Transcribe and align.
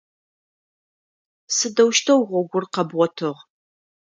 Сыдэущтэу 1.55 2.19
гъогур 2.29 2.65
къэбгъотыгъ? 2.73 3.37